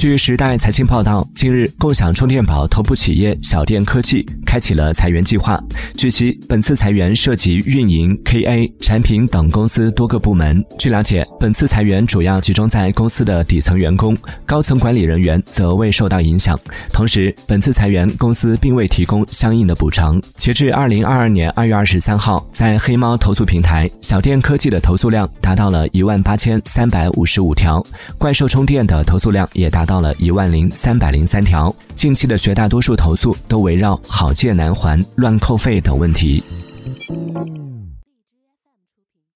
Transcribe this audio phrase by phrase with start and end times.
[0.00, 5.62] 据时代财经报道，近日，共享充电宝头部企业小电科技开启了裁员计划。
[5.96, 10.60] 据悉，本次裁员涉及运营、KA、产品等公司多个部门。
[10.76, 16.58] 据了解，本次裁员主要集中在公司的底层员工，高层管理人员则未受到影响。
[16.92, 20.20] 同时，本次裁员公司并未提供相应的补偿。
[20.36, 27.84] 截至二零二二年二月二十三号，在黑猫投诉平台，小电科技的投诉量达到了一万八千三百五十五条，
[28.18, 29.80] 怪兽充电的投诉量也达。
[29.90, 36.42] 到了一万零三百零三条，近期的绝大多数投诉都围绕好借难还、乱扣费等问题。